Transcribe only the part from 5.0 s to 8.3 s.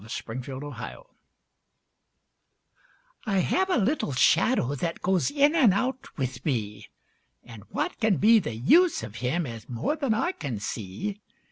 goes in and out with me, And what can